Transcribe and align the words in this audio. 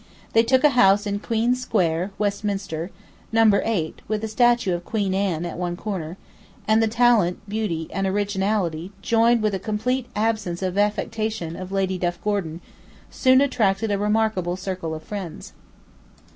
They 0.33 0.41
took 0.41 0.63
a 0.63 0.71
house 0.71 1.05
in 1.05 1.19
Queen 1.19 1.53
Square, 1.53 2.09
Westminster, 2.17 2.89
(No 3.31 3.47
8, 3.63 4.01
with 4.07 4.23
a 4.23 4.27
statue 4.27 4.73
of 4.73 4.83
Queen 4.83 5.13
Anne 5.13 5.45
at 5.45 5.59
one 5.59 5.77
corner), 5.77 6.17
and 6.67 6.81
the 6.81 6.87
talent, 6.87 7.39
beauty, 7.47 7.87
and 7.93 8.07
originality, 8.07 8.91
joined 9.03 9.43
with 9.43 9.53
a 9.53 9.59
complete 9.59 10.07
absence 10.15 10.63
of 10.63 10.75
affectation 10.75 11.55
of 11.55 11.71
Lady 11.71 11.99
Duff 11.99 12.19
Gordon, 12.23 12.61
soon 13.11 13.41
attracted 13.41 13.91
a 13.91 13.99
remarkable 13.99 14.55
circle 14.55 14.95
of 14.95 15.03
friends. 15.03 15.53